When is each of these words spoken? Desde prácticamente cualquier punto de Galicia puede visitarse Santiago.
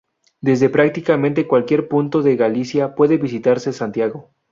Desde 0.41 0.67
prácticamente 0.69 1.45
cualquier 1.45 1.87
punto 1.87 2.23
de 2.23 2.35
Galicia 2.35 2.95
puede 2.95 3.17
visitarse 3.17 3.71
Santiago. 3.71 4.31